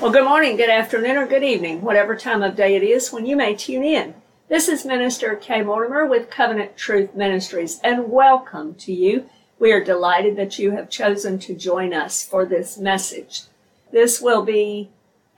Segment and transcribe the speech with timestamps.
[0.00, 3.26] Well, good morning, good afternoon, or good evening, whatever time of day it is when
[3.26, 4.14] you may tune in.
[4.48, 9.28] This is Minister Kay Mortimer with Covenant Truth Ministries, and welcome to you.
[9.58, 13.42] We are delighted that you have chosen to join us for this message.
[13.90, 14.88] This will be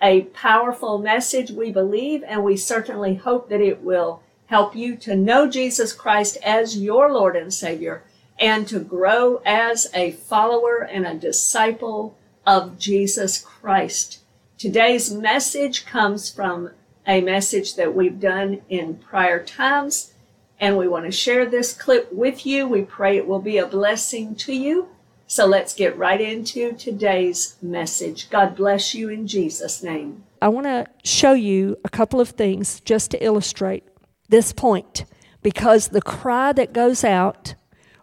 [0.02, 5.16] a powerful message, we believe, and we certainly hope that it will help you to
[5.16, 8.02] know Jesus Christ as your Lord and Savior
[8.38, 12.14] and to grow as a follower and a disciple
[12.46, 14.18] of Jesus Christ.
[14.60, 16.72] Today's message comes from
[17.06, 20.12] a message that we've done in prior times,
[20.60, 22.68] and we want to share this clip with you.
[22.68, 24.88] We pray it will be a blessing to you.
[25.26, 28.28] So let's get right into today's message.
[28.28, 30.24] God bless you in Jesus' name.
[30.42, 33.84] I want to show you a couple of things just to illustrate
[34.28, 35.06] this point
[35.40, 37.54] because the cry that goes out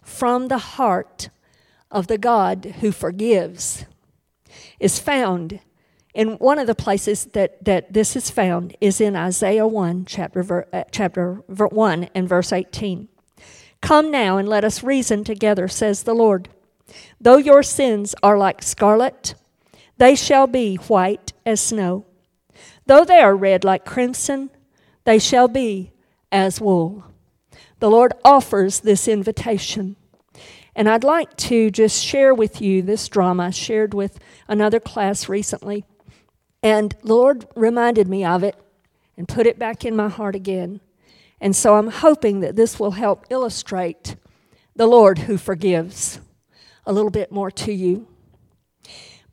[0.01, 1.29] from the heart
[1.91, 3.85] of the God who forgives
[4.79, 5.59] is found
[6.17, 10.67] and one of the places that, that this is found is in Isaiah 1, chapter,
[10.73, 13.07] uh, chapter 1 and verse 18.
[13.81, 16.49] Come now and let us reason together, says the Lord.
[17.21, 19.35] Though your sins are like scarlet,
[19.97, 22.07] they shall be white as snow.
[22.87, 24.49] Though they are red like crimson,
[25.03, 25.91] they shall be
[26.31, 27.03] as wool.
[27.77, 29.97] The Lord offers this invitation.
[30.75, 35.29] And I'd like to just share with you this drama I shared with another class
[35.29, 35.85] recently.
[36.63, 38.55] And the Lord reminded me of it
[39.15, 40.81] and put it back in my heart again.
[41.39, 44.15] And so I'm hoping that this will help illustrate
[44.75, 46.19] the Lord who forgives
[46.85, 48.07] a little bit more to you.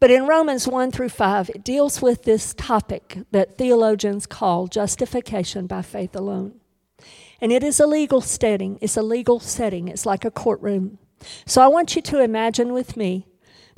[0.00, 5.67] But in Romans 1 through 5, it deals with this topic that theologians call justification
[5.67, 6.61] by faith alone.
[7.41, 8.78] And it is a legal setting.
[8.80, 9.89] It's a legal setting.
[9.89, 10.98] It's like a courtroom.
[11.47, 13.27] So I want you to imagine with me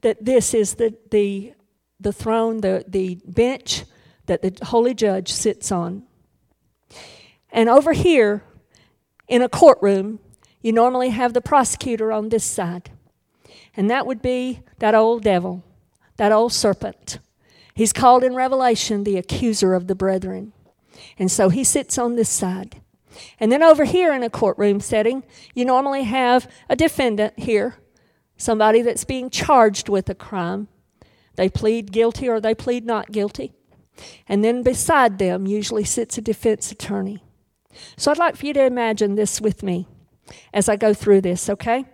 [0.03, 1.53] that this is the, the
[2.01, 3.85] the throne, the, the bench
[4.27, 6.03] that the holy judge sits on.
[7.51, 8.43] And over here,
[9.29, 10.21] in a courtroom,
[10.61, 12.91] you normally have the prosecutor on this side.
[13.77, 15.65] And that would be that old devil,
[16.17, 17.19] that old serpent.
[17.75, 20.53] He's called in Revelation the accuser of the brethren.
[21.19, 22.81] And so he sits on this side.
[23.39, 25.25] And then over here in a courtroom setting,
[25.55, 27.77] you normally have a defendant here,
[28.37, 30.69] somebody that's being charged with a crime.
[31.37, 33.53] They plead guilty or they plead not guilty.
[34.29, 37.23] And then beside them usually sits a defense attorney.
[37.97, 39.87] So I'd like for you to imagine this with me
[40.53, 41.85] as I go through this, okay?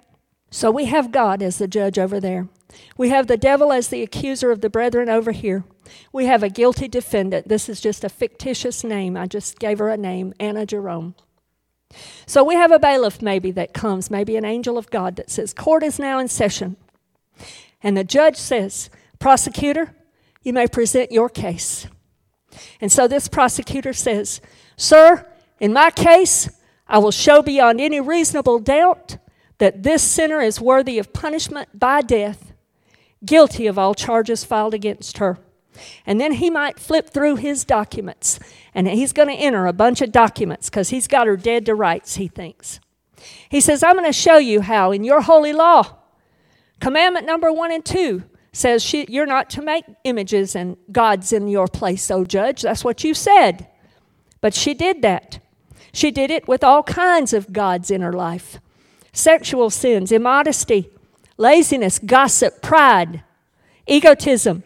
[0.50, 2.48] So we have God as the judge over there.
[2.96, 5.64] We have the devil as the accuser of the brethren over here.
[6.12, 7.48] We have a guilty defendant.
[7.48, 9.16] This is just a fictitious name.
[9.16, 11.14] I just gave her a name, Anna Jerome.
[12.26, 15.52] So we have a bailiff maybe that comes, maybe an angel of God that says,
[15.52, 16.76] Court is now in session.
[17.82, 18.88] And the judge says,
[19.22, 19.94] Prosecutor,
[20.42, 21.86] you may present your case.
[22.80, 24.40] And so this prosecutor says,
[24.76, 25.24] Sir,
[25.60, 26.50] in my case,
[26.88, 29.18] I will show beyond any reasonable doubt
[29.58, 32.52] that this sinner is worthy of punishment by death,
[33.24, 35.38] guilty of all charges filed against her.
[36.04, 38.40] And then he might flip through his documents
[38.74, 41.76] and he's going to enter a bunch of documents because he's got her dead to
[41.76, 42.80] rights, he thinks.
[43.48, 45.98] He says, I'm going to show you how in your holy law,
[46.80, 51.48] commandment number one and two, says she, you're not to make images and gods in
[51.48, 52.62] your place, O judge.
[52.62, 53.66] That's what you said.
[54.40, 55.38] But she did that.
[55.92, 58.58] She did it with all kinds of gods in her life
[59.14, 60.88] sexual sins, immodesty,
[61.36, 63.22] laziness, gossip, pride,
[63.86, 64.64] egotism.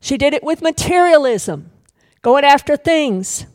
[0.00, 1.70] She did it with materialism,
[2.22, 3.46] going after things,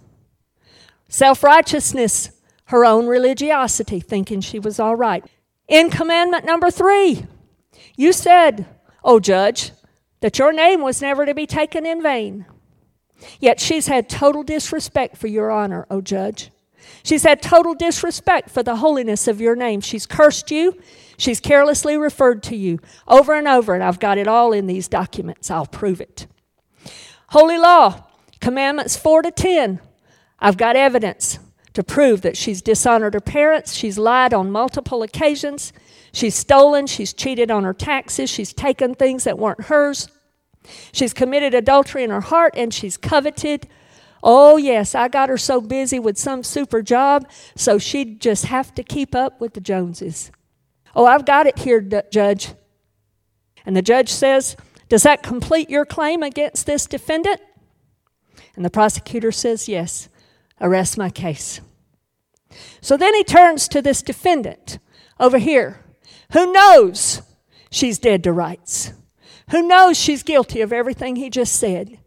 [1.10, 2.32] self righteousness,
[2.66, 5.26] her own religiosity, thinking she was all right.
[5.68, 7.26] In commandment number three,
[7.96, 8.66] you said,
[9.08, 9.72] O judge,
[10.20, 12.46] that your name was never to be taken in vain.
[13.40, 16.52] Yet she's had total disrespect for your honor, O judge.
[17.04, 19.82] She's had total disrespect for the holiness of your name.
[19.82, 20.80] She's cursed you.
[21.18, 24.88] She's carelessly referred to you over and over, and I've got it all in these
[24.88, 25.50] documents.
[25.50, 26.28] I'll prove it.
[27.30, 28.04] Holy law,
[28.40, 29.80] commandments 4 to 10.
[30.40, 31.40] I've got evidence
[31.78, 35.72] to prove that she's dishonored her parents, she's lied on multiple occasions,
[36.18, 40.10] She's stolen, she's cheated on her taxes, she's taken things that weren't hers.
[40.92, 43.68] She's committed adultery in her heart and she's coveted.
[44.24, 48.74] Oh, yes, I got her so busy with some super job, so she'd just have
[48.74, 50.32] to keep up with the Joneses.
[50.96, 52.56] Oh, I've got it here, d- Judge.
[53.64, 54.58] And the judge says,
[54.90, 57.42] Does that complete your claim against this defendant?
[58.56, 60.10] And the prosecutor says, Yes,
[60.60, 61.62] arrest my case.
[62.82, 64.80] So then he turns to this defendant
[65.20, 65.84] over here
[66.34, 67.22] who knows
[67.70, 68.94] she's dead to rights,
[69.52, 72.00] who knows she's guilty of everything he just said.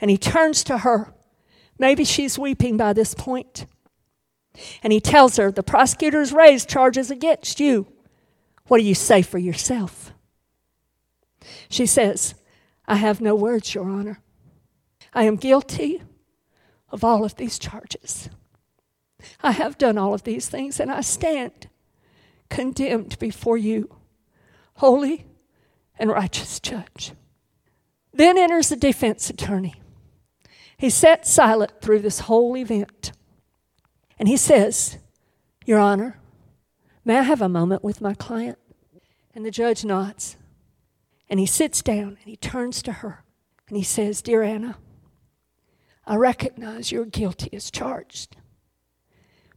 [0.00, 1.14] And he turns to her.
[1.78, 3.66] Maybe she's weeping by this point.
[4.82, 7.86] And he tells her, The prosecutors raised charges against you.
[8.66, 10.12] What do you say for yourself?
[11.68, 12.34] She says,
[12.86, 14.20] I have no words, Your Honor.
[15.12, 16.02] I am guilty
[16.94, 18.30] of all of these charges.
[19.42, 21.68] I have done all of these things, and I stand
[22.48, 23.96] condemned before you,
[24.76, 25.26] holy
[25.98, 27.12] and righteous judge.
[28.12, 29.74] Then enters the defense attorney.
[30.76, 33.10] He sat silent through this whole event.
[34.16, 34.98] And he says,
[35.66, 36.20] Your Honor,
[37.04, 38.58] may I have a moment with my client?
[39.34, 40.36] And the judge nods.
[41.28, 43.24] And he sits down and he turns to her
[43.68, 44.76] and he says, Dear Anna,
[46.06, 48.36] I recognize you're guilty as charged.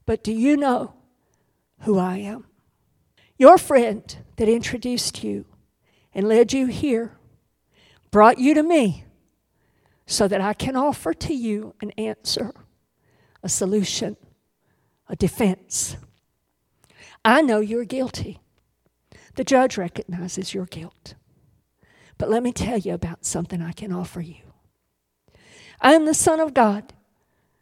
[0.05, 0.93] But do you know
[1.81, 2.45] who I am?
[3.37, 5.45] Your friend that introduced you
[6.13, 7.17] and led you here
[8.09, 9.05] brought you to me
[10.05, 12.53] so that I can offer to you an answer,
[13.43, 14.15] a solution,
[15.09, 15.97] a defense.
[17.23, 18.39] I know you're guilty.
[19.35, 21.13] The judge recognizes your guilt.
[22.17, 24.46] But let me tell you about something I can offer you.
[25.79, 26.93] I am the Son of God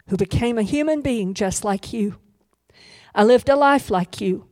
[0.08, 2.18] who became a human being just like you.
[3.14, 4.48] I lived a life like you,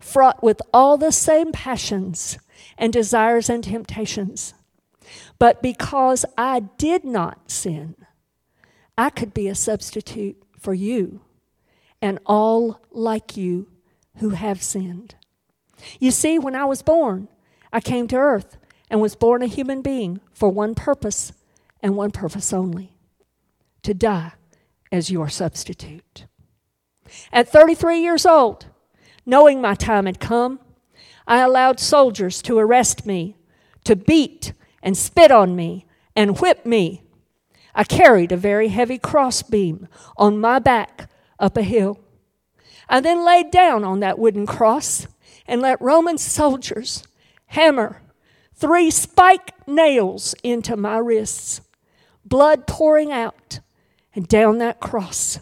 [0.00, 2.38] fraught with all the same passions
[2.76, 4.54] and desires and temptations.
[5.38, 7.94] But because I did not sin,
[8.98, 11.20] I could be a substitute for you
[12.02, 13.68] and all like you
[14.16, 15.14] who have sinned.
[16.00, 17.28] You see, when I was born,
[17.72, 18.56] I came to earth
[18.90, 21.32] and was born a human being for one purpose
[21.82, 22.95] and one purpose only
[23.86, 24.32] to die
[24.90, 26.26] as your substitute.
[27.32, 28.66] At 33 years old,
[29.24, 30.58] knowing my time had come,
[31.26, 33.36] I allowed soldiers to arrest me,
[33.84, 34.52] to beat
[34.82, 35.86] and spit on me
[36.16, 37.04] and whip me.
[37.76, 39.86] I carried a very heavy crossbeam
[40.16, 41.08] on my back
[41.38, 42.00] up a hill.
[42.88, 45.06] I then laid down on that wooden cross
[45.46, 47.04] and let Roman soldiers
[47.46, 48.02] hammer
[48.52, 51.60] three spike nails into my wrists,
[52.24, 53.60] blood pouring out
[54.16, 55.38] and down that cross.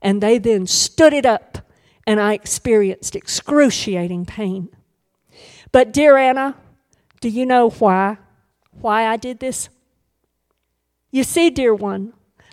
[0.00, 1.58] And they then stood it up,
[2.06, 4.68] and I experienced excruciating pain.
[5.72, 6.54] But, dear Anna,
[7.20, 8.18] do you know why?
[8.80, 9.68] Why I did this?
[11.10, 12.12] You see, dear one,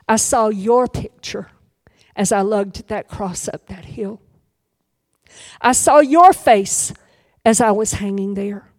[0.10, 1.52] I saw your picture
[2.16, 4.22] as I lugged that cross up that hill.
[5.62, 6.94] I saw your face
[7.46, 8.70] as I was hanging there.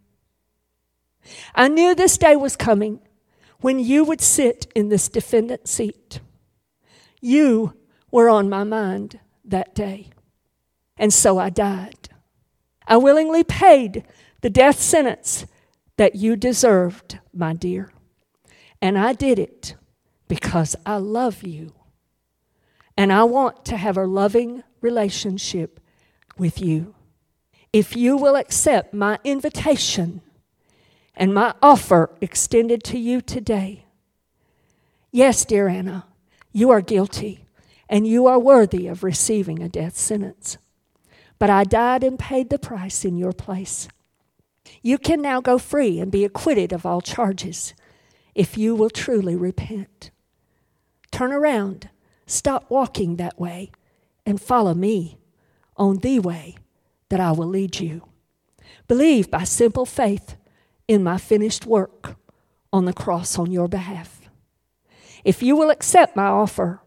[1.54, 3.00] I knew this day was coming
[3.60, 6.20] when you would sit in this defendant seat.
[7.24, 7.72] You
[8.10, 10.10] were on my mind that day.
[10.98, 12.10] And so I died.
[12.86, 14.04] I willingly paid
[14.42, 15.46] the death sentence
[15.96, 17.90] that you deserved, my dear.
[18.82, 19.74] And I did it
[20.28, 21.72] because I love you.
[22.94, 25.80] And I want to have a loving relationship
[26.36, 26.94] with you.
[27.72, 30.20] If you will accept my invitation
[31.14, 33.86] and my offer extended to you today,
[35.10, 36.04] yes, dear Anna,
[36.54, 37.44] you are guilty,
[37.88, 40.56] and you are worthy of receiving a death sentence.
[41.40, 43.88] But I died and paid the price in your place.
[44.80, 47.74] You can now go free and be acquitted of all charges
[48.36, 50.12] if you will truly repent.
[51.10, 51.90] Turn around,
[52.24, 53.72] stop walking that way,
[54.24, 55.18] and follow me
[55.76, 56.56] on the way
[57.08, 58.02] that I will lead you.
[58.86, 60.36] Believe by simple faith
[60.86, 62.14] in my finished work
[62.72, 64.13] on the cross on your behalf.
[65.24, 66.80] If you will accept my offer,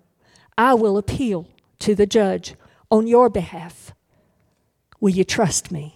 [0.58, 1.48] I will appeal
[1.80, 2.56] to the judge
[2.92, 3.94] on your behalf.
[5.00, 5.96] Will you trust me?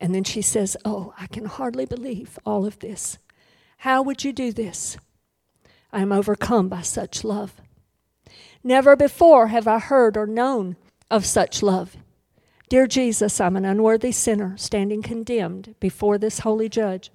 [0.00, 3.18] And then she says, Oh, I can hardly believe all of this.
[3.78, 4.96] How would you do this?
[5.92, 7.60] I am overcome by such love.
[8.62, 10.76] Never before have I heard or known
[11.10, 11.96] of such love.
[12.68, 17.12] Dear Jesus, I'm an unworthy sinner standing condemned before this holy judge.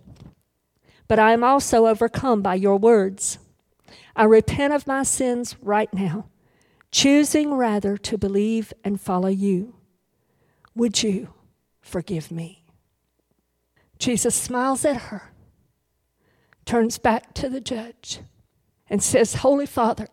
[1.07, 3.39] But I am also overcome by your words.
[4.15, 6.29] I repent of my sins right now,
[6.91, 9.75] choosing rather to believe and follow you.
[10.75, 11.33] Would you
[11.81, 12.63] forgive me?
[13.97, 15.33] Jesus smiles at her,
[16.65, 18.21] turns back to the judge,
[18.89, 20.07] and says, Holy Father,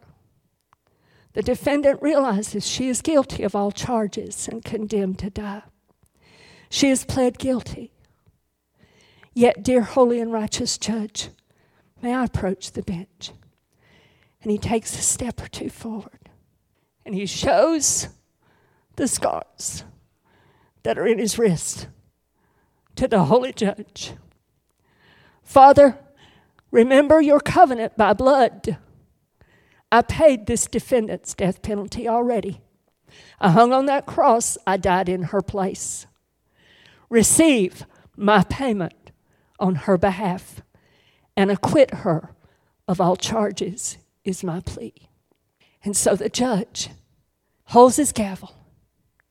[1.35, 5.63] the defendant realizes she is guilty of all charges and condemned to die.
[6.71, 7.93] She has pled guilty.
[9.35, 11.29] Yet, dear holy and righteous judge,
[12.01, 13.33] may I approach the bench?
[14.47, 16.31] And he takes a step or two forward
[17.05, 18.07] and he shows
[18.95, 19.83] the scars
[20.85, 21.89] that are in his wrist
[22.95, 24.13] to the holy judge.
[25.43, 25.99] Father,
[26.71, 28.79] remember your covenant by blood
[29.91, 32.61] I paid this defendant's death penalty already.
[33.41, 36.07] I hung on that cross, I died in her place.
[37.11, 37.85] Receive
[38.17, 39.11] my payment
[39.59, 40.63] on her behalf
[41.37, 42.31] and acquit her
[42.87, 45.09] of all charges, is my plea.
[45.85, 46.91] And so the judge
[47.67, 48.55] holds his gavel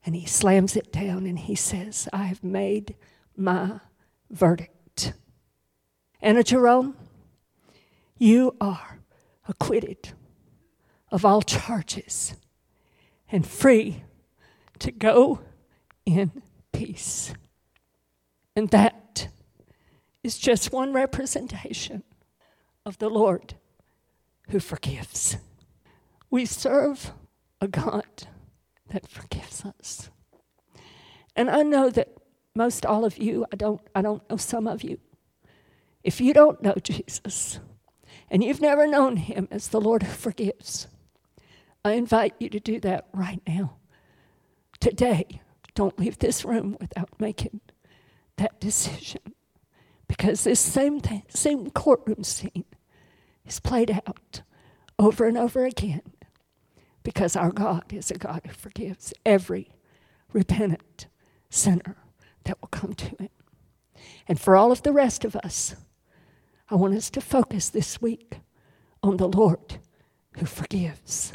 [0.06, 2.96] and he slams it down and he says, I have made
[3.36, 3.80] my
[4.30, 5.14] verdict.
[6.22, 6.96] Anna Jerome,
[8.18, 9.00] you are
[9.48, 10.10] acquitted
[11.12, 12.36] of all charges
[13.32, 14.04] and free
[14.80, 15.42] to go
[16.06, 17.34] in peace.
[18.56, 19.28] And that
[20.24, 22.04] is just one representation
[22.86, 23.56] of the Lord
[24.50, 25.38] who forgives.
[26.30, 27.12] We serve
[27.62, 28.28] a God
[28.90, 30.10] that forgives us.
[31.36, 32.10] And I know that
[32.56, 35.00] most all of you, I don't, I don't know some of you,
[36.04, 37.60] if you don't know Jesus
[38.30, 40.88] and you've never known him as the Lord who forgives,
[41.84, 43.78] I invite you to do that right now.
[44.80, 45.42] Today,
[45.74, 47.62] don't leave this room without making
[48.38, 49.22] that decision.
[50.08, 52.66] Because this same, thing, same courtroom scene
[53.46, 54.42] is played out
[54.98, 56.02] over and over again
[57.04, 59.70] because our God is a God who forgives every
[60.34, 61.08] repentant
[61.50, 61.98] sinner
[62.44, 63.30] that will come to Him.
[64.28, 65.76] And for all of the rest of us,
[66.70, 68.40] I want us to focus this week
[69.04, 69.78] on the Lord
[70.38, 71.34] who forgives.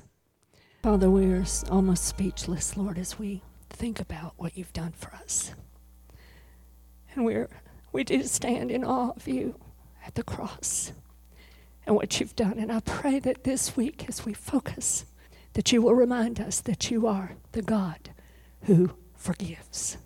[0.83, 5.55] Father, we're almost speechless, Lord, as we think about what you've done for us.
[7.15, 7.49] And we're,
[7.93, 9.55] we do stand in awe of you
[10.05, 10.93] at the cross
[11.91, 12.57] and what you've done.
[12.57, 15.07] And I pray that this week, as we focus,
[15.55, 18.11] that you will remind us that you are the God
[18.63, 19.97] who forgives.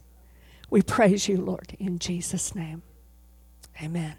[0.71, 2.83] We praise you, Lord, in Jesus' name.
[3.83, 4.13] Amen.